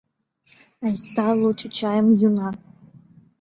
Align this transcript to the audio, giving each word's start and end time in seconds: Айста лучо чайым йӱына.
Айста 0.85 1.27
лучо 1.39 1.67
чайым 1.77 2.07
йӱына. 2.19 2.49